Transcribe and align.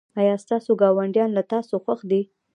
ایا 0.19 0.35
ستاسو 0.43 0.71
ګاونډیان 0.81 1.29
له 1.37 1.43
تاسو 1.53 1.75
خوښ 1.83 1.99
دي؟ 2.11 2.21